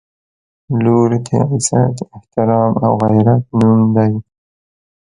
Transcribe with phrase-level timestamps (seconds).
[0.83, 4.13] •لور د عزت، احترام او غیرت نوم دی.